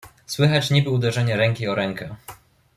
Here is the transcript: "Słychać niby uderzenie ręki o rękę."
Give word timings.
"Słychać 0.25 0.69
niby 0.69 0.89
uderzenie 0.89 1.35
ręki 1.37 1.67
o 1.67 1.75
rękę." 1.75 2.15